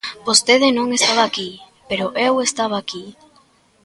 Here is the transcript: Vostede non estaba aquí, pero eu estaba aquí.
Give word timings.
Vostede 0.27 0.67
non 0.77 0.87
estaba 0.99 1.23
aquí, 1.25 1.49
pero 1.89 2.05
eu 2.27 2.33
estaba 2.47 2.75
aquí. 2.79 3.03